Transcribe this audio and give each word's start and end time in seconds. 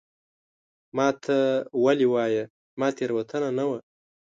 ما 0.95 1.07
ته 1.23 1.37
ولي 1.83 2.07
وایې؟ 2.13 2.43
زما 2.73 2.87
تېروتنه 2.97 3.49
نه 3.57 3.63
وه 3.69 3.79